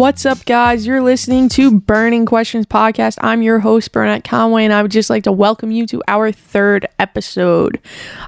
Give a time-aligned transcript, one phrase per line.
[0.00, 0.86] What's up, guys?
[0.86, 3.18] You're listening to Burning Questions Podcast.
[3.20, 6.32] I'm your host, Burnett Conway, and I would just like to welcome you to our
[6.32, 7.78] third episode.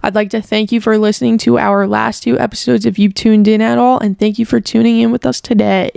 [0.02, 3.48] I'd like to thank you for listening to our last two episodes if you tuned
[3.48, 5.90] in at all, and thank you for tuning in with us today.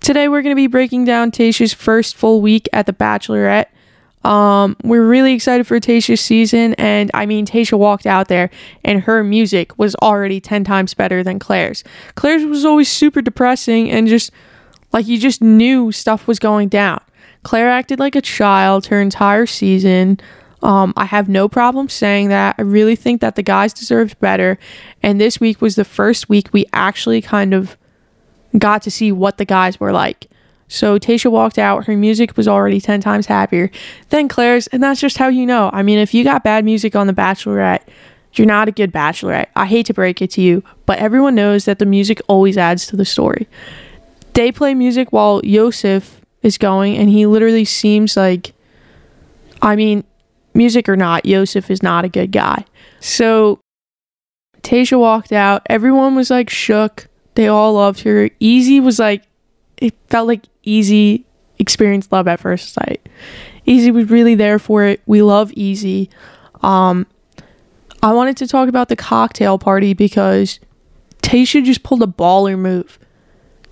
[0.00, 3.66] Today, we're going to be breaking down Tayshia's first full week at The Bachelorette.
[4.24, 8.48] Um, we're really excited for Tayshia's season, and I mean, Tayshia walked out there,
[8.82, 11.84] and her music was already 10 times better than Clare's.
[12.14, 14.32] Clare's was always super depressing and just
[14.92, 17.00] like you just knew stuff was going down.
[17.42, 20.20] Clare acted like a child her entire season.
[20.62, 22.54] Um, I have no problem saying that.
[22.58, 24.58] I really think that the guys deserved better.
[25.02, 27.76] And this week was the first week we actually kind of
[28.56, 30.28] got to see what the guys were like.
[30.68, 31.86] So Tasha walked out.
[31.86, 33.70] Her music was already 10 times happier
[34.10, 34.68] than Clare's.
[34.68, 35.68] And that's just how you know.
[35.72, 37.82] I mean, if you got bad music on The Bachelorette,
[38.34, 39.48] you're not a good bachelorette.
[39.54, 42.86] I hate to break it to you, but everyone knows that the music always adds
[42.86, 43.46] to the story
[44.34, 48.54] they play music while Yosef is going, and he literally seems like,
[49.60, 50.04] I mean,
[50.54, 52.64] music or not, Yosef is not a good guy.
[53.00, 53.60] So
[54.62, 55.62] Tayshia walked out.
[55.66, 57.08] Everyone was like shook.
[57.34, 58.28] They all loved her.
[58.40, 59.22] Eazy was like,
[59.76, 61.24] it felt like Eazy
[61.58, 63.08] experienced love at first sight.
[63.66, 65.00] Eazy was really there for it.
[65.06, 66.08] We love Eazy.
[66.62, 67.06] Um,
[68.02, 70.60] I wanted to talk about the cocktail party because
[71.22, 72.98] Tayshia just pulled a baller move.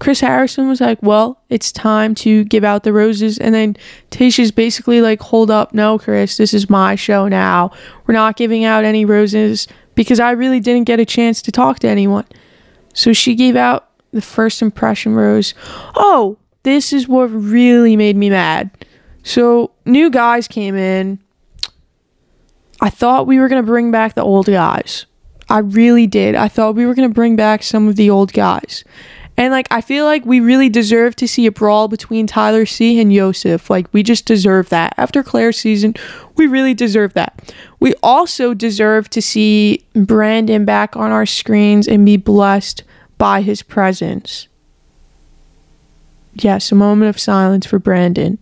[0.00, 3.38] Chris Harrison was like, Well, it's time to give out the roses.
[3.38, 3.76] And then
[4.10, 7.70] Tayshia's basically like, Hold up, no, Chris, this is my show now.
[8.06, 11.78] We're not giving out any roses because I really didn't get a chance to talk
[11.80, 12.26] to anyone.
[12.94, 15.54] So she gave out the first impression rose.
[15.94, 18.70] Oh, this is what really made me mad.
[19.22, 21.20] So new guys came in.
[22.80, 25.04] I thought we were going to bring back the old guys.
[25.50, 26.34] I really did.
[26.34, 28.84] I thought we were going to bring back some of the old guys.
[29.40, 33.00] And like I feel like we really deserve to see a brawl between Tyler C
[33.00, 33.70] and Yosef.
[33.70, 34.92] Like we just deserve that.
[34.98, 35.94] After Clare's season,
[36.36, 37.54] we really deserve that.
[37.80, 42.82] We also deserve to see Brandon back on our screens and be blessed
[43.16, 44.46] by his presence.
[46.34, 48.38] Yes, a moment of silence for Brandon.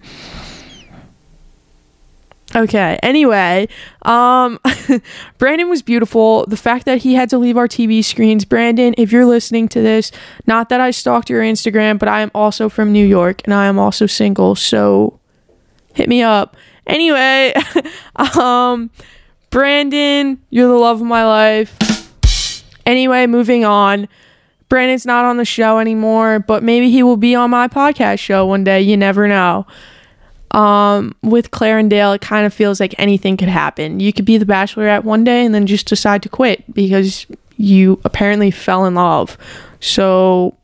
[2.56, 2.98] Okay.
[3.02, 3.68] Anyway,
[4.02, 4.58] um
[5.38, 6.46] Brandon was beautiful.
[6.46, 9.82] The fact that he had to leave our TV screens, Brandon, if you're listening to
[9.82, 10.10] this,
[10.46, 13.66] not that I stalked your Instagram, but I am also from New York and I
[13.66, 15.18] am also single, so
[15.92, 16.56] hit me up.
[16.86, 17.52] Anyway,
[18.16, 18.90] um
[19.50, 21.76] Brandon, you're the love of my life.
[22.86, 24.08] Anyway, moving on.
[24.70, 28.46] Brandon's not on the show anymore, but maybe he will be on my podcast show
[28.46, 28.80] one day.
[28.80, 29.66] You never know
[30.52, 34.00] um, with Clare and Dale, it kind of feels like anything could happen.
[34.00, 37.26] You could be the bachelorette one day and then just decide to quit because
[37.56, 39.36] you apparently fell in love.
[39.80, 40.56] So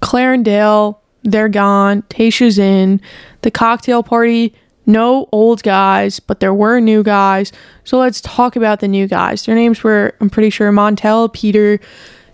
[0.00, 2.02] Clare and Dale, they're gone.
[2.02, 3.00] Tayshia's in.
[3.42, 4.54] The cocktail party,
[4.86, 7.52] no old guys, but there were new guys.
[7.84, 9.44] So let's talk about the new guys.
[9.44, 11.80] Their names were, I'm pretty sure, Montel, Peter,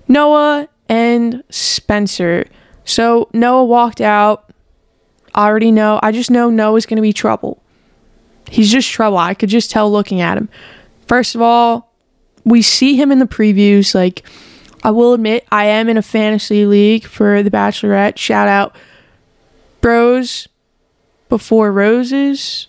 [0.09, 2.47] Noah, and Spencer.
[2.85, 4.44] So Noah walked out
[5.37, 5.99] Already know.
[6.03, 7.61] I just know Noah's going to be trouble.
[8.51, 9.19] He's just trouble.
[9.19, 10.49] I could just tell looking at him.
[11.07, 11.93] First of all,
[12.45, 13.95] we see him in the previews.
[13.95, 14.23] Like,
[14.83, 18.19] I will admit, I am in a fantasy league for The Bachelorette.
[18.19, 18.77] Shout out
[19.81, 20.47] Bros
[21.29, 22.69] Before Roses,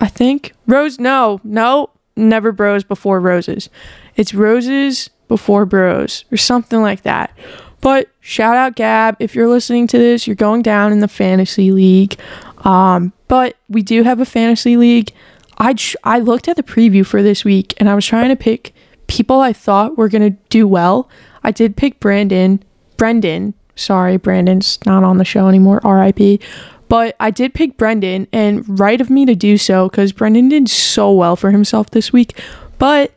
[0.00, 0.52] I think.
[0.66, 3.70] Rose, no, no, never Bros Before Roses.
[4.16, 7.36] It's Roses Before Bros or something like that.
[7.82, 9.16] But shout out Gab.
[9.18, 12.18] If you're listening to this, you're going down in the fantasy league.
[12.58, 15.12] Um, but we do have a fantasy league.
[15.58, 18.72] I, I looked at the preview for this week and I was trying to pick
[19.08, 21.10] people I thought were going to do well.
[21.42, 22.62] I did pick Brandon.
[22.96, 23.54] Brendan.
[23.74, 25.80] Sorry, Brandon's not on the show anymore.
[25.84, 26.40] RIP.
[26.88, 30.68] But I did pick Brendan and right of me to do so because Brendan did
[30.68, 32.40] so well for himself this week.
[32.78, 33.12] But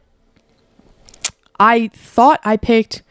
[1.59, 3.03] I thought I picked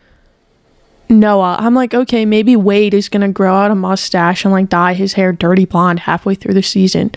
[1.08, 1.56] Noah.
[1.58, 5.14] I'm like, okay, maybe Wade is gonna grow out a mustache and like dye his
[5.14, 7.12] hair dirty blonde halfway through the season.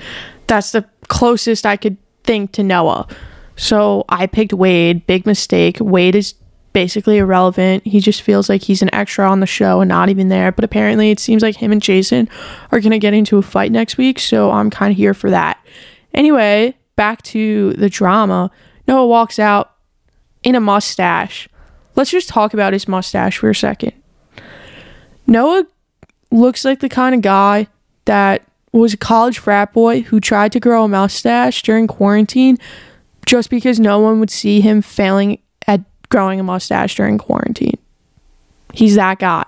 [0.48, 3.08] That's the closest I could think to Noah.
[3.56, 5.08] So I picked Wade.
[5.08, 5.78] Big mistake.
[5.80, 6.36] Wade is
[6.74, 7.86] basically irrelevant.
[7.88, 10.52] He just feels like he's an extra on the show and not even there.
[10.52, 12.30] But apparently, it seems like him and Jason
[12.72, 14.20] are gonna get into a fight next week.
[14.20, 15.60] So I'm kind of here for that.
[16.14, 18.52] Anyway, back to the drama.
[18.88, 19.74] Noah walks out
[20.44, 21.50] in a mustache
[21.98, 23.92] Let's just talk about his mustache for a second.
[25.26, 25.66] Noah
[26.32, 27.68] looks like the kind of guy
[28.06, 32.58] that was a college frat boy who tried to grow a mustache during quarantine
[33.26, 37.78] just because no one would see him failing at growing a mustache during quarantine.
[38.74, 39.46] He's that guy.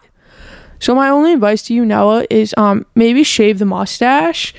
[0.79, 4.55] So my only advice to you, Noah, is um maybe shave the mustache.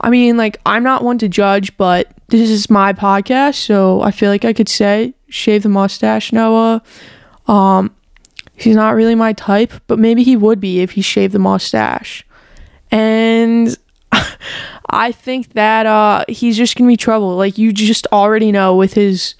[0.00, 4.10] I mean, like I'm not one to judge, but this is my podcast, so I
[4.10, 6.82] feel like I could say shave the mustache, Noah.
[7.50, 7.94] Um
[8.54, 12.24] he's not really my type, but maybe he would be if he shaved the mustache.
[12.90, 13.76] And
[14.90, 17.36] I think that uh he's just to be trouble.
[17.36, 19.34] Like you just already know with his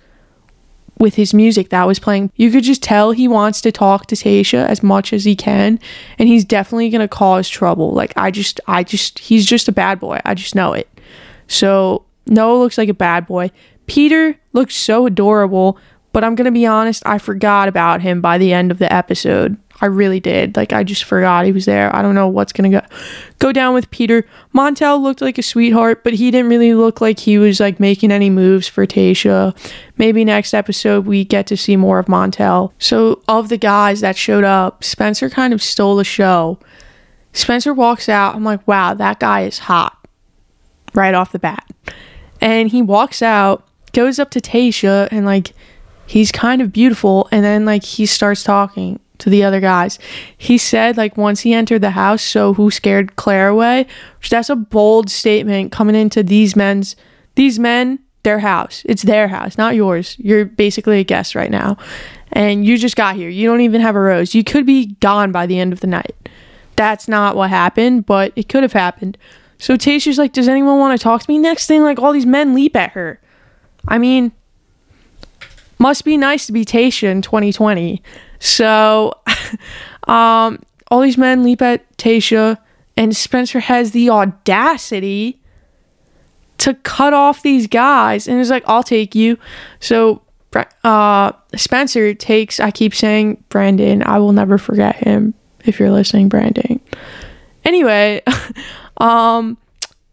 [1.00, 2.30] with his music that was playing.
[2.36, 5.80] You could just tell he wants to talk to Tasha as much as he can,
[6.18, 7.92] and he's definitely gonna cause trouble.
[7.92, 10.20] Like I just, I just, he's just a bad boy.
[10.24, 10.88] I just know it.
[11.48, 13.50] So Noah looks like a bad boy.
[13.86, 15.78] Peter looks so adorable,
[16.12, 19.56] but I'm gonna be honest, I forgot about him by the end of the episode.
[19.82, 20.56] I really did.
[20.56, 21.94] Like I just forgot he was there.
[21.94, 22.82] I don't know what's gonna go
[23.38, 24.26] go down with Peter.
[24.54, 28.12] Montel looked like a sweetheart, but he didn't really look like he was like making
[28.12, 29.56] any moves for Tasha.
[29.96, 32.72] Maybe next episode we get to see more of Montel.
[32.78, 36.58] So of the guys that showed up, Spencer kind of stole the show.
[37.32, 38.34] Spencer walks out.
[38.34, 39.96] I'm like, wow, that guy is hot.
[40.94, 41.64] Right off the bat.
[42.40, 45.52] And he walks out, goes up to Tasha and like
[46.10, 49.98] he's kind of beautiful, and then like he starts talking to the other guys.
[50.36, 53.86] He said like once he entered the house, so who scared Clare away?
[54.18, 56.96] Which that's a bold statement coming into these men's
[57.36, 58.82] these men, their house.
[58.86, 60.16] It's their house, not yours.
[60.18, 61.76] You're basically a guest right now.
[62.32, 63.28] And you just got here.
[63.28, 64.34] You don't even have a rose.
[64.34, 66.14] You could be gone by the end of the night.
[66.74, 69.16] That's not what happened, but it could have happened.
[69.58, 71.38] So Tayshia's like, Does anyone want to talk to me?
[71.38, 73.20] Next thing, like all these men leap at her.
[73.86, 74.32] I mean,
[75.80, 78.02] must be nice to be Tayshia in 2020.
[78.38, 79.14] So,
[80.06, 82.58] um, all these men leap at Tayshia,
[82.96, 85.40] and Spencer has the audacity
[86.58, 89.38] to cut off these guys, and he's like, "I'll take you."
[89.80, 90.22] So,
[90.84, 92.60] uh, Spencer takes.
[92.60, 94.02] I keep saying Brandon.
[94.04, 95.34] I will never forget him.
[95.64, 96.80] If you're listening, Brandon.
[97.64, 98.22] Anyway,
[98.98, 99.56] um,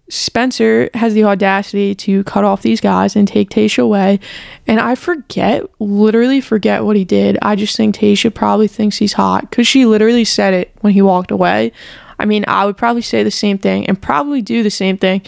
[0.09, 4.19] Spencer has the audacity to cut off these guys and take Tasha away.
[4.65, 7.37] And I forget, literally forget what he did.
[7.41, 11.01] I just think Tasha probably thinks he's hot because she literally said it when he
[11.01, 11.73] walked away.
[12.19, 15.21] I mean, I would probably say the same thing and probably do the same thing.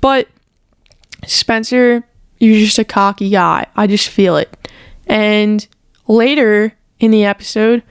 [0.00, 0.28] But
[1.26, 2.04] Spencer,
[2.38, 3.66] you're just a cocky guy.
[3.76, 4.68] I just feel it.
[5.06, 5.66] And
[6.08, 7.82] later in the episode,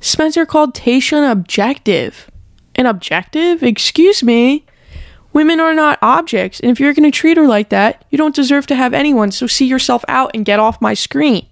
[0.00, 2.30] Spencer called Tasha an objective.
[2.74, 3.62] An objective?
[3.62, 4.64] Excuse me.
[5.32, 8.34] Women are not objects, and if you're going to treat her like that, you don't
[8.34, 11.46] deserve to have anyone, so see yourself out and get off my screen.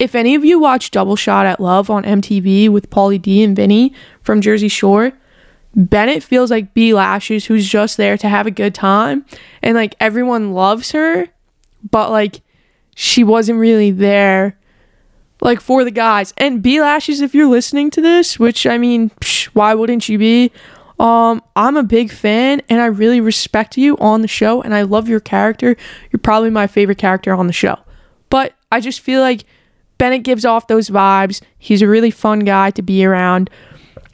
[0.00, 3.54] If any of you watch Double Shot at Love on MTV with Pauly D and
[3.54, 3.92] Vinny
[4.22, 5.12] from Jersey Shore,
[5.76, 9.24] Bennett feels like B Lashes who's just there to have a good time
[9.62, 11.28] and like everyone loves her,
[11.90, 12.40] but like
[12.96, 14.58] she wasn't really there
[15.40, 16.34] like for the guys.
[16.36, 20.18] And B Lashes, if you're listening to this, which I mean, psh, why wouldn't you
[20.18, 20.50] be?
[21.00, 24.82] Um, I'm a big fan and I really respect you on the show and I
[24.82, 25.74] love your character.
[26.12, 27.78] You're probably my favorite character on the show.
[28.28, 29.44] But I just feel like
[29.96, 31.40] Bennett gives off those vibes.
[31.58, 33.48] He's a really fun guy to be around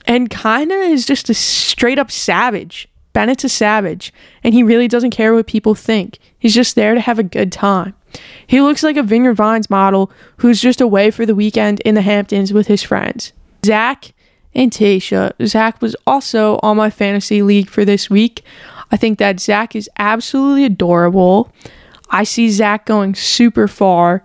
[0.06, 2.86] and kind of is just a straight up savage.
[3.12, 4.12] Bennett's a savage
[4.44, 6.20] and he really doesn't care what people think.
[6.38, 7.94] He's just there to have a good time.
[8.46, 12.02] He looks like a Vineyard Vines model who's just away for the weekend in the
[12.02, 13.32] Hamptons with his friends.
[13.64, 14.12] Zac
[14.56, 15.32] and Tasha.
[15.46, 18.42] Zac was also on my fantasy league for this week.
[18.90, 21.52] I think that Zac is absolutely adorable.
[22.10, 24.24] I see Zac going super far,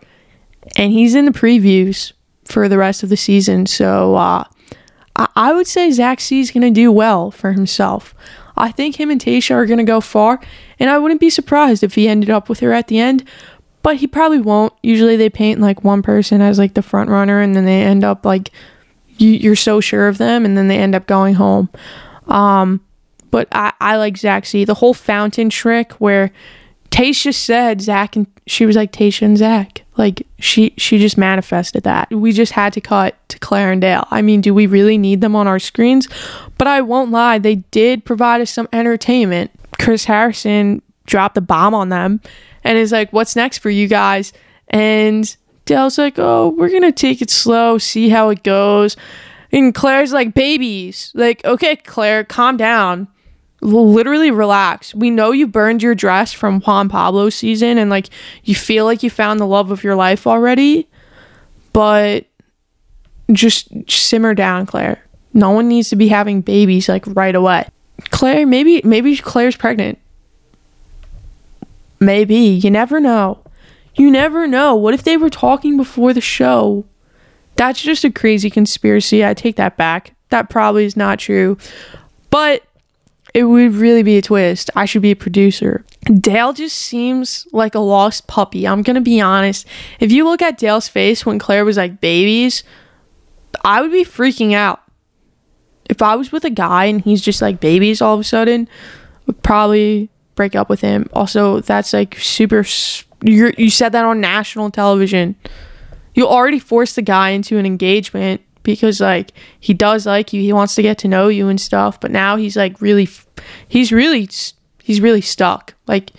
[0.77, 2.13] and he's in the previews
[2.45, 3.65] for the rest of the season.
[3.65, 4.45] So uh,
[5.17, 8.15] I-, I would say Zac C is going to do well for himself.
[8.55, 10.39] I think him and Tasha are going to go far,
[10.79, 13.27] and I wouldn't be surprised if he ended up with her at the end.
[13.83, 14.73] But he probably won't.
[14.83, 18.03] Usually they paint like one person as like the front runner, and then they end
[18.03, 18.51] up like
[19.21, 21.69] you, you're so sure of them and then they end up going home.
[22.27, 22.81] Um,
[23.29, 24.65] but I, I like C.
[24.65, 26.31] The whole fountain trick where
[26.89, 29.83] Tayshia said Zac and she was like Tayshia and Zac.
[29.97, 32.09] Like she she just manifested that.
[32.11, 34.07] We just had to cut to Clare and Dale.
[34.11, 36.07] I mean, do we really need them on our screens?
[36.57, 39.51] But I won't lie, they did provide us some entertainment.
[39.79, 42.21] Chris Harrison dropped the bomb on them
[42.63, 44.33] and is like, "What's next for you guys?"
[44.67, 45.35] And
[45.71, 48.97] Dale's like, oh, we're going to take it slow, see how it goes.
[49.53, 51.13] And Clare's like, babies.
[51.15, 53.07] Like, okay, Clare, calm down.
[53.61, 54.93] Literally relax.
[54.93, 58.09] We know you burned your dress from Juan Pablo season and like
[58.43, 60.89] you feel like you found the love of your life already,
[61.71, 62.25] but
[63.31, 65.01] just simmer down, Clare.
[65.33, 67.65] No one needs to be having babies like right away.
[68.09, 69.99] Clare, maybe maybe Clare's pregnant.
[72.01, 72.35] Maybe.
[72.35, 73.40] You never know.
[73.95, 74.75] You never know.
[74.75, 76.85] What if they were talking before the show?
[77.55, 79.25] That's just a crazy conspiracy.
[79.25, 80.15] I take that back.
[80.29, 81.57] that probably is not true.
[82.29, 82.63] But
[83.33, 84.69] it would really be a twist.
[84.75, 85.85] I should be a producer.
[86.05, 88.67] Dale just seems like a lost puppy.
[88.67, 89.65] I'm going to be honest.
[89.99, 92.63] If you look at Dale's face when Clare was like babies,
[93.63, 94.81] I would be freaking out.
[95.89, 98.67] If I was with a guy and he's just like babies all of a sudden,
[99.25, 101.09] would probably break up with him.
[101.13, 102.63] Also, that's like super
[103.23, 105.35] you you said that on national television.
[106.13, 110.41] You already forced the guy into an engagement because like he does like you.
[110.41, 111.99] He wants to get to know you and stuff.
[111.99, 113.07] But now he's like really
[113.67, 114.29] he's really
[114.83, 115.73] he's really stuck.
[115.87, 116.11] Like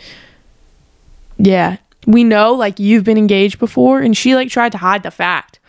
[1.38, 1.78] yeah.
[2.06, 4.00] We know like you've been engaged before.
[4.00, 5.60] And she like tried to hide the fact.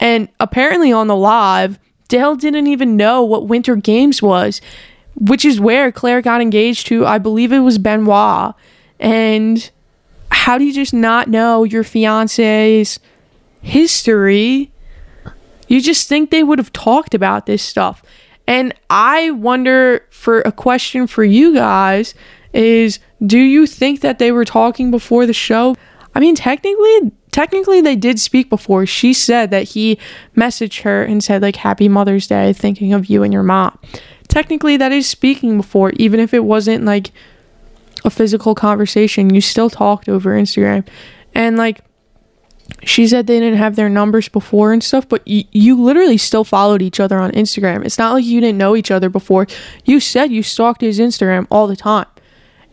[0.00, 4.60] And apparently on the live dale didn't even know what winter games was
[5.16, 7.06] which is where clare got engaged to.
[7.06, 8.54] I believe it was benoit.
[9.00, 9.70] And
[10.36, 13.00] how do you just not know your fiance's
[13.62, 14.70] history
[15.68, 18.02] you just think they would have talked about this stuff.
[18.46, 22.14] And I wonder for a question for you guys
[22.52, 25.76] is do you think that they were talking before the show?
[26.14, 28.86] I mean, technically technically they did speak before.
[28.86, 29.98] She said that he
[30.36, 33.78] messaged her and said like happy Mother's Day, thinking of you and your mom.
[34.28, 37.10] Technically that is speaking before even if it wasn't like
[38.06, 39.34] a physical conversation.
[39.34, 40.86] You still talked over Instagram.
[41.34, 41.80] And like
[42.82, 46.44] she said they didn't have their numbers before and stuff, but y- you literally still
[46.44, 47.84] followed each other on Instagram.
[47.84, 49.46] It's not like you didn't know each other before.
[49.84, 52.06] You said you stalked his Instagram all the time.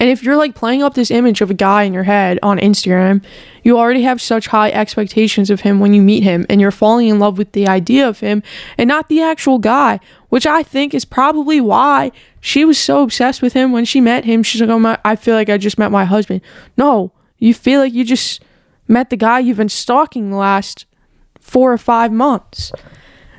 [0.03, 2.57] And if you're like playing up this image of a guy in your head on
[2.57, 3.23] Instagram,
[3.63, 7.07] you already have such high expectations of him when you meet him and you're falling
[7.07, 8.43] in love with the idea of him
[8.77, 13.41] and not the actual guy, which I think is probably why she was so obsessed
[13.41, 14.43] with him when she met him.
[14.43, 16.41] She's like, "Oh my, I feel like I just met my husband."
[16.75, 18.43] No, you feel like you just
[18.89, 20.85] met the guy you've been stalking the last
[21.39, 22.73] four or five months.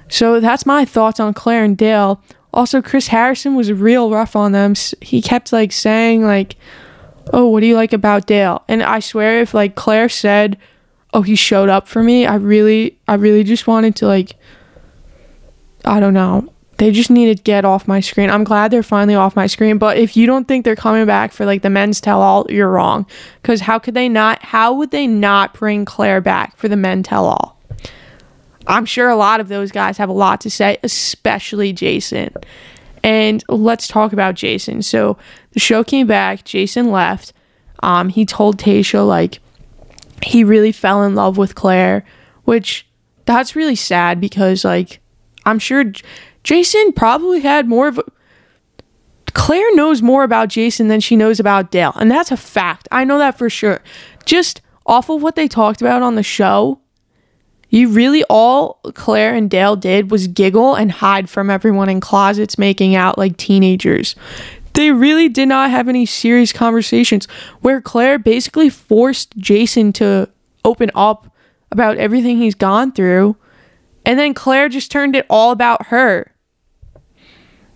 [0.08, 2.22] So that's my thoughts on Clare and Dale.
[2.54, 4.74] Also, Chris Harrison was real rough on them.
[5.00, 6.54] He kept like saying like,
[7.32, 10.56] "Oh, what do you like about Dale?" And I swear, if like Clare said,
[11.12, 14.36] "Oh, he showed up for me," I really, I really just wanted to like,
[15.84, 18.30] I don't know, they just need to get off my screen.
[18.30, 21.32] I'm glad they're finally off my screen, but if you don't think they're coming back
[21.32, 23.06] for like the men's tell all, you're wrong.
[23.42, 27.02] Cuz how could they not how would they not bring Clare back for the men
[27.02, 27.53] tell all?
[28.66, 32.32] I'm sure a lot of those guys have a lot to say, especially Jason.
[33.02, 34.82] And let's talk about Jason.
[34.82, 35.18] So
[35.52, 37.32] the show came back, Jason left.
[37.82, 39.40] Um he told Tayshia like
[40.22, 42.04] he really fell in love with Clare,
[42.44, 42.86] which
[43.26, 45.00] that's really sad because like
[45.44, 45.84] I'm sure
[46.42, 48.04] Jason probably had more of a,
[49.34, 51.92] Clare knows more about Jason than she knows about Dale.
[51.96, 52.88] And that's a fact.
[52.92, 53.82] I know that for sure.
[54.24, 56.80] Just off of what they talked about on the show,
[57.74, 62.56] you really all Clare and Dale did was giggle and hide from everyone in closets
[62.56, 64.14] making out like teenagers.
[64.74, 67.26] They really did not have any serious conversations
[67.62, 70.28] where Clare basically forced Jason to
[70.64, 71.32] open up
[71.72, 73.36] about everything he's gone through.
[74.06, 76.30] And then Clare just turned it all about her.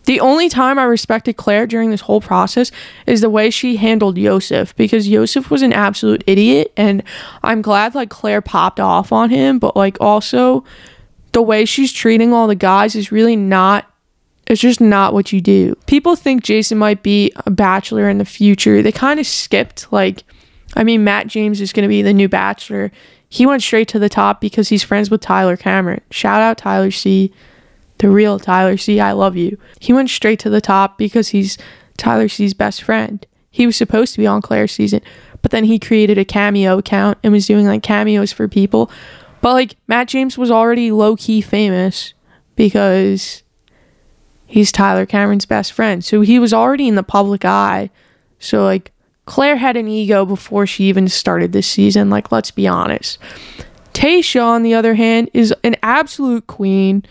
[0.08, 2.72] The only time I respected Clare during this whole process
[3.06, 7.02] is the way she handled Yosef because Yosef was an absolute idiot and
[7.42, 10.64] I'm glad like Clare popped off on him, but like also
[11.32, 13.84] the way she's treating all the guys is really not
[14.46, 15.74] it's just not what you do.
[15.84, 18.80] People think Jason might be a bachelor in the future.
[18.80, 20.24] They kind of skipped like
[20.74, 22.90] I mean Matt James is going to be the new bachelor.
[23.28, 26.00] He went straight to the top because he's friends with Tyler Cameron.
[26.10, 27.30] Shout out Tyler C
[27.98, 29.00] the real Tyler C.
[29.00, 29.58] I love you.
[29.80, 31.58] He went straight to the top because he's
[31.96, 33.26] Tyler C's best friend.
[33.50, 35.00] He was supposed to be on Clare's season,
[35.42, 38.90] but then he created a cameo account and was doing like cameos for people.
[39.40, 42.14] But like Matt James was already low key famous
[42.56, 43.42] because
[44.46, 46.04] he's Tyler Cameron's best friend.
[46.04, 47.90] So he was already in the public eye.
[48.38, 48.92] So like
[49.28, 52.08] Clare had an ego before she even started this season.
[52.08, 53.18] Like, let's be honest.
[53.92, 57.04] Tayshia, on the other hand, is an absolute queen.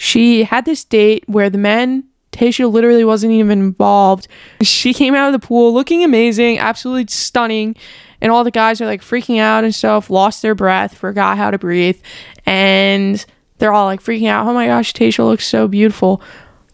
[0.00, 4.28] She had this date where the men, Tayshia literally wasn't even involved.
[4.62, 7.74] She came out of the pool looking amazing, absolutely stunning.
[8.20, 11.50] And all the guys are like freaking out and stuff, lost their breath, forgot how
[11.50, 12.00] to breathe.
[12.46, 13.26] And
[13.58, 14.46] they're all like freaking out.
[14.46, 16.22] Oh my gosh, Tayshia looks so beautiful.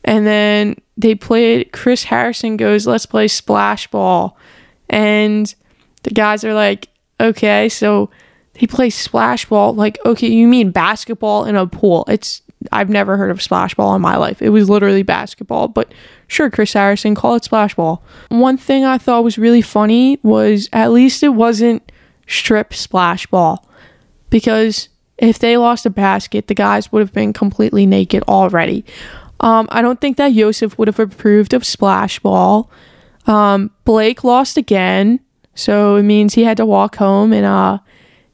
[0.04, 4.36] And then they played, Chris Harrison goes, let's play splash ball.
[4.90, 5.52] And
[6.02, 6.88] the guys are like,
[7.18, 8.10] okay, so
[8.60, 9.74] they play splash ball.
[9.74, 12.04] Like, okay, you mean basketball in a pool.
[12.06, 14.40] It's I've never heard of splash ball in my life.
[14.42, 15.92] It was literally basketball, but
[16.28, 18.02] sure, Chris Harrison, call it splash ball.
[18.28, 21.90] One thing I thought was really funny was at least it wasn't
[22.26, 23.68] strip splash ball
[24.30, 28.84] because if they lost a basket, the guys would have been completely naked already.
[29.40, 32.70] Um, I don't think that Yosef would have approved of splash ball.
[33.26, 35.20] Um, Blake lost again,
[35.54, 37.78] so it means he had to walk home in uh,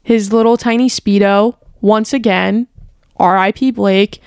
[0.03, 2.67] his little tiny speedo once again.
[3.21, 3.71] R.I.P.
[3.71, 4.21] Blake,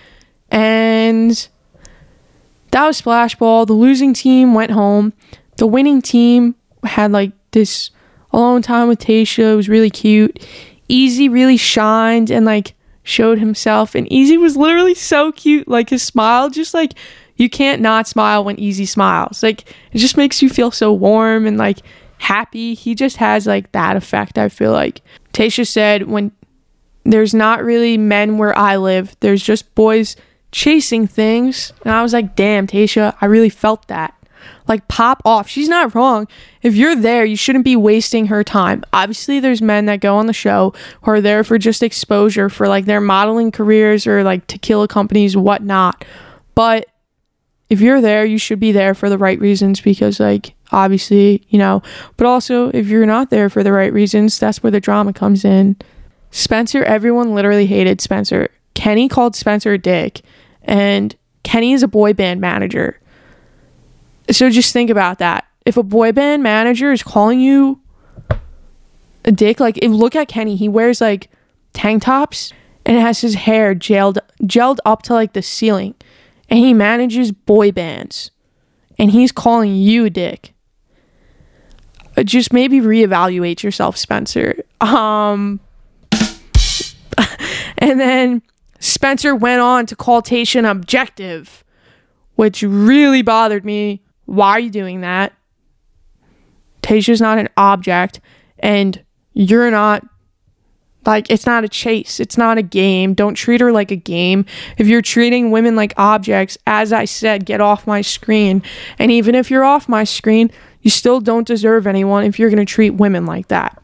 [0.50, 1.48] and
[2.70, 3.66] that was splash ball.
[3.66, 5.12] The losing team went home.
[5.56, 7.90] The winning team had like this
[8.32, 9.52] alone time with Tayshia.
[9.52, 10.44] It was really cute.
[10.88, 15.68] Eazy really shined and like showed himself, and Eazy was literally so cute.
[15.68, 16.94] Like his smile, just like
[17.36, 19.42] you can't not smile when Eazy smiles.
[19.42, 21.78] Like it just makes you feel so warm and like
[22.18, 22.74] happy.
[22.74, 24.38] He just has like that effect.
[24.38, 25.00] I feel like
[25.32, 26.32] Tayshia said when
[27.04, 29.16] there's not really men where I live.
[29.20, 30.16] There's just boys
[30.52, 31.72] chasing things.
[31.84, 34.14] And I was like, damn, Tasha, I really felt that.
[34.66, 35.48] Like, pop off.
[35.48, 36.26] She's not wrong.
[36.62, 38.82] If you're there, you shouldn't be wasting her time.
[38.92, 42.68] Obviously, there's men that go on the show who are there for just exposure for
[42.68, 46.04] like their modeling careers or like tequila companies, whatnot.
[46.54, 46.86] But
[47.68, 51.58] if you're there, you should be there for the right reasons because, like, obviously, you
[51.58, 51.82] know,
[52.16, 55.44] but also if you're not there for the right reasons, that's where the drama comes
[55.44, 55.76] in.
[56.34, 58.48] Spencer, everyone literally hated Spencer.
[58.74, 60.22] Kenny called Spencer a dick,
[60.62, 61.14] and
[61.44, 62.98] Kenny is a boy band manager.
[64.32, 65.46] So just think about that.
[65.64, 67.80] If a boy band manager is calling you
[69.24, 71.30] a dick, like if, look at Kenny, he wears like
[71.72, 72.52] tank tops
[72.84, 75.94] and has his hair gelled gelled up to like the ceiling,
[76.50, 78.32] and he manages boy bands,
[78.98, 80.52] and he's calling you a dick.
[82.16, 84.64] Uh, just maybe reevaluate yourself, Spencer.
[84.80, 85.60] Um,
[87.78, 88.42] and then
[88.78, 91.64] Spencer went on to call Tayshia objective,
[92.36, 94.02] which really bothered me.
[94.26, 95.32] Why are you doing that?
[96.82, 98.20] Tayshia's not an object,
[98.58, 99.02] and
[99.32, 100.04] you're not
[101.06, 103.14] like it's not a chase, it's not a game.
[103.14, 104.46] Don't treat her like a game.
[104.78, 108.62] If you're treating women like objects, as I said, get off my screen.
[108.98, 110.50] And even if you're off my screen,
[110.82, 113.82] you still don't deserve anyone if you're going to treat women like that.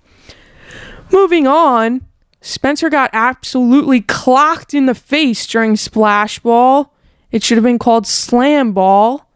[1.12, 2.06] Moving on,
[2.40, 6.92] Spencer got absolutely clocked in the face during Splash Ball.
[7.30, 9.26] It should have been called Slam Ball.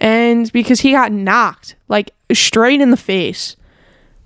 [0.00, 3.56] And because he got knocked, like straight in the face.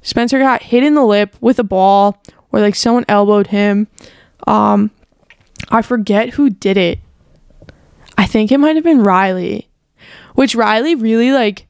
[0.02, 3.88] Spencer got hit in the lip with a ball, or like someone elbowed him.
[4.46, 4.90] Um,
[5.70, 7.00] I forget who did it.
[8.16, 9.68] I think it might have been Riley,
[10.34, 11.66] which Riley really like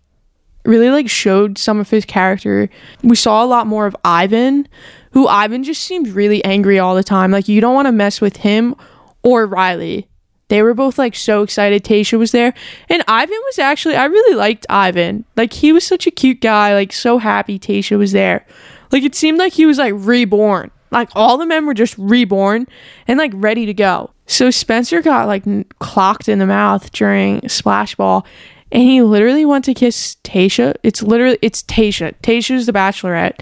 [0.64, 2.68] really like showed some of his character.
[3.02, 4.68] We saw a lot more of Ivan,
[5.12, 7.30] who Ivan just seemed really angry all the time.
[7.30, 8.74] Like you don't want to mess with him
[9.22, 10.08] or Riley.
[10.48, 12.54] They were both like so excited Tayshia was there.
[12.88, 15.24] And Ivan was actually I really liked Ivan.
[15.36, 18.46] Like he was such a cute guy, like so happy Tayshia was there.
[18.90, 20.70] Like it seemed like he was like reborn.
[20.90, 22.66] Like all the men were just reborn
[23.06, 24.10] and like ready to go.
[24.26, 28.26] So Spencer got like n- clocked in the mouth during Splash Ball
[28.72, 30.74] and he literally went to kiss Tayshia.
[30.82, 32.14] It's literally it's Tayshia.
[32.22, 33.40] Tayshia's the bachelorette.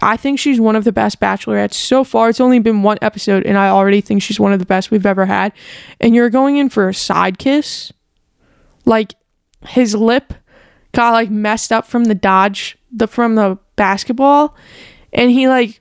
[0.00, 2.28] I think she's one of the best bachelorettes so far.
[2.28, 5.06] It's only been one episode, and I already think she's one of the best we've
[5.06, 5.52] ever had.
[6.00, 7.92] And you're going in for a side kiss?
[8.84, 9.14] Like
[9.66, 10.34] his lip
[10.92, 14.56] got like messed up from the dodge the from the basketball,
[15.12, 15.80] and he like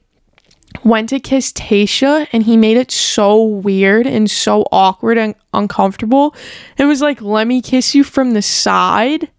[0.84, 6.36] went to kiss Tasha, and he made it so weird and so awkward and uncomfortable.
[6.78, 9.30] It was like, let me kiss you from the side.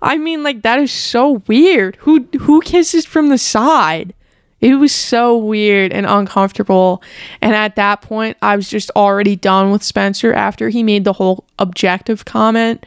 [0.00, 1.96] I mean, like that is so weird.
[2.00, 4.14] Who who kisses from the side?
[4.60, 7.02] It was so weird and uncomfortable.
[7.40, 11.12] And at that point, I was just already done with Spencer after he made the
[11.12, 12.84] whole objective comment.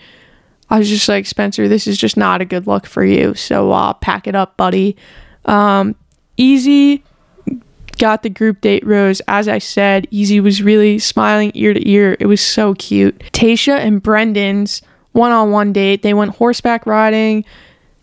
[0.69, 3.36] I was just like, Spencer, this is just not a good look for you.
[3.36, 4.97] So uh, pack it up, buddy.
[5.45, 5.95] Um,
[6.38, 7.04] Eazy
[7.97, 9.21] got the group date rose.
[9.28, 12.17] As I said, Eazy was really smiling ear to ear.
[12.19, 13.19] It was so cute.
[13.32, 17.45] Tasha and Brendan's one on one date, they went horseback riding,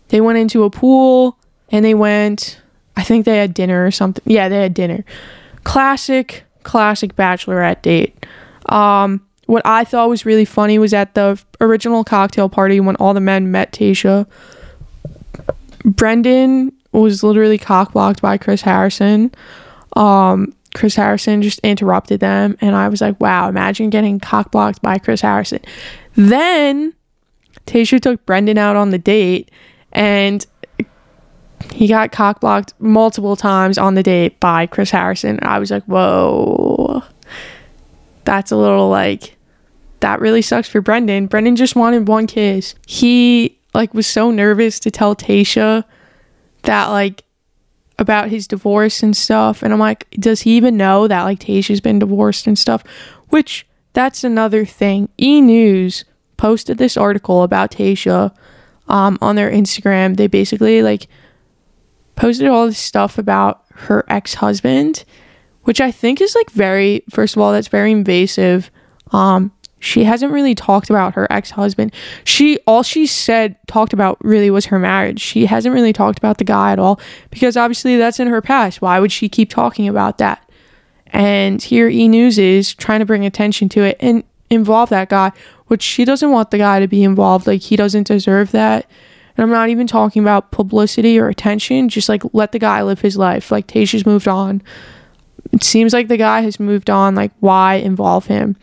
[0.09, 1.37] they went into a pool,
[1.71, 2.61] and they went,
[2.95, 4.23] I think they had dinner or something.
[4.25, 5.05] Yeah, they had dinner.
[5.63, 8.25] Classic, classic bachelorette date.
[8.67, 13.13] Um, what I thought was really funny was at the original cocktail party when all
[13.13, 14.27] the men met Tasha.
[15.85, 19.31] Brendan was literally cockblocked by Chris Harrison.
[19.95, 24.99] Um, Chris Harrison just interrupted them, and I was like, wow, imagine getting cockblocked by
[24.99, 25.61] Chris Harrison.
[26.15, 26.93] Then
[27.69, 29.51] Tayshia took Brendan out on the date,
[29.91, 30.45] and
[31.71, 35.39] he got cockblocked multiple times on the date by Chris Harrison.
[35.43, 37.03] I was like, whoa,
[38.25, 39.37] that's a little like,
[39.99, 41.27] that really sucks for Brendan.
[41.27, 42.73] Brendan just wanted one kiss.
[42.87, 45.83] He like was so nervous to tell Tayshia
[46.63, 47.23] that like
[47.99, 49.61] about his divorce and stuff.
[49.61, 52.83] And I'm like, does he even know that like Tayshia's been divorced and stuff?
[53.27, 55.09] Which that's another thing.
[55.19, 56.05] E News
[56.39, 58.33] posted this article about Tayshia
[58.87, 60.15] um, on their Instagram.
[60.15, 61.07] They basically like
[62.15, 65.03] posted all this stuff about her ex husband,
[65.63, 68.71] which I think is like very, first of all, that's very invasive.
[69.11, 71.93] Um, she hasn't really talked about her ex-husband.
[72.23, 75.21] She all she said talked about really was her marriage.
[75.21, 76.99] She hasn't really talked about the guy at all
[77.29, 78.81] because obviously that's in her past.
[78.81, 80.49] Why would she keep talking about that?
[81.07, 85.31] And here E News is trying to bring attention to it and involve that guy,
[85.69, 87.47] which she doesn't want the guy to be involved.
[87.47, 88.89] Like he doesn't deserve that.
[89.37, 91.89] And I'm not even talking about publicity or attention.
[91.89, 93.51] Just like let the guy live his life.
[93.51, 94.61] Like Tayshia's moved on.
[95.51, 97.15] It seems like the guy has moved on.
[97.15, 98.55] Like why involve him?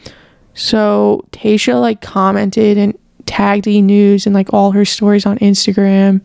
[0.54, 6.20] So Tayshia like commented and tagged E News and like all her stories on Instagram.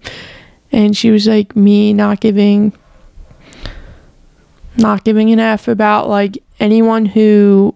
[0.72, 2.74] And she was like me not giving
[4.78, 7.76] not giving an F about like anyone who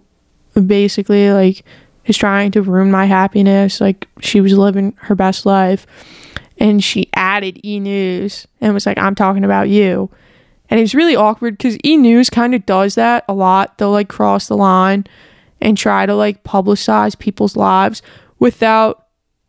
[0.66, 1.64] basically like
[2.06, 3.80] is trying to ruin my happiness.
[3.80, 5.86] Like she was living her best life.
[6.58, 10.10] And she added E News and was like, I'm talking about you.
[10.70, 13.78] And it was really awkward because E News kind of does that a lot.
[13.78, 15.04] They'll like cross the line
[15.60, 18.02] and try to like publicize people's lives
[18.38, 19.06] without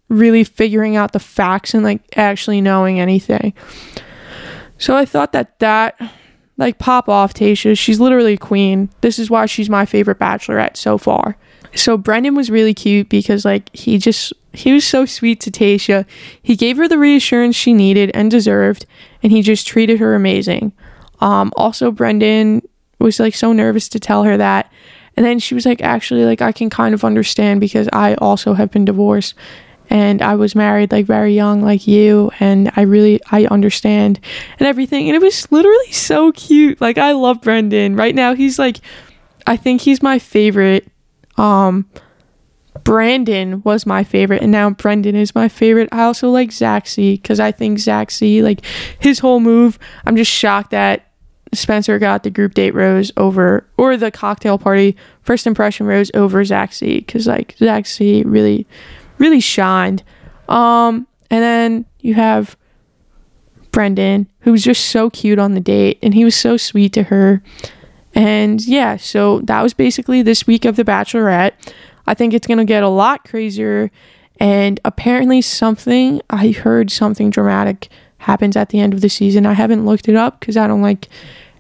[0.09, 3.53] really figuring out the facts and like actually knowing anything.
[4.77, 5.99] So I thought that that
[6.57, 8.89] like pop off Tayshia, she's literally a queen.
[9.01, 11.37] This is why she's my favorite bachelorette so far.
[11.75, 16.05] So Brendan was really cute because like he just he was so sweet to Tayshia.
[16.41, 18.85] He gave her the reassurance she needed and deserved
[19.21, 20.73] and he just treated her amazing.
[21.19, 22.61] Um also Brendan
[22.99, 24.71] was like so nervous to tell her that
[25.17, 28.53] and then she was like, actually, like, I can kind of understand because I also
[28.53, 29.33] have been divorced
[29.89, 34.19] and I was married like very young, like you, and I really, I understand
[34.59, 35.09] and everything.
[35.09, 36.79] And it was literally so cute.
[36.79, 37.95] Like, I love Brendan.
[37.95, 38.79] Right now, he's like,
[39.47, 40.87] I think he's my favorite.
[41.37, 41.89] Um,
[42.83, 45.89] Brandon was my favorite, and now Brendan is my favorite.
[45.91, 48.63] I also like C because I think C, like
[48.99, 51.11] his whole move, I'm just shocked that
[51.53, 56.43] Spencer got the group date rose over, or the cocktail party first impression rose over
[56.45, 58.67] C because like C really,
[59.17, 60.03] really shined.
[60.47, 62.55] Um, and then you have
[63.71, 67.03] Brendan, who was just so cute on the date, and he was so sweet to
[67.03, 67.43] her.
[68.17, 71.51] And yeah, so that was basically this week of The Bachelorette.
[72.07, 73.91] I think it's gonna get a lot crazier,
[74.39, 79.45] and apparently something I heard something dramatic happens at the end of the season.
[79.45, 81.07] I haven't looked it up because I don't like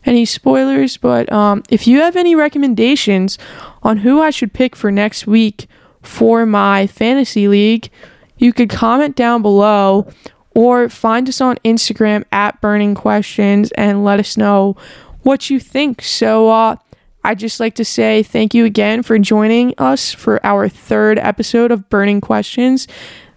[0.03, 3.37] any spoilers, but um, if you have any recommendations
[3.83, 5.67] on who I should pick for next week
[6.01, 7.91] for my fantasy league,
[8.39, 10.11] you could comment down below
[10.55, 14.75] or find us on Instagram at Burning Questions and let us know
[15.27, 16.01] what you think.
[16.01, 16.77] So, uh,
[17.25, 21.69] I'd just like to say thank you again for joining us for our third episode
[21.71, 22.87] of Burning Questions.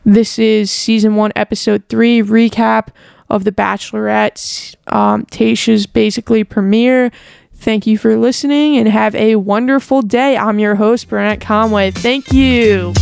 [0.04, 2.90] This is season one, episode three recap
[3.28, 7.10] of The Bachelorette, um, Tayshia's basically premiere.
[7.56, 10.36] Thank you for listening and have a wonderful day.
[10.36, 11.90] I'm your host, Burnett Conway.
[11.90, 12.94] Thank you.